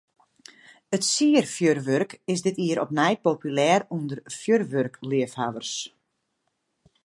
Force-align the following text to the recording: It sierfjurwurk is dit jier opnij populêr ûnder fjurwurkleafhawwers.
It 0.95 1.03
sierfjurwurk 1.11 2.11
is 2.33 2.41
dit 2.45 2.57
jier 2.63 2.79
opnij 2.85 3.15
populêr 3.25 3.81
ûnder 3.95 4.19
fjurwurkleafhawwers. 4.37 5.73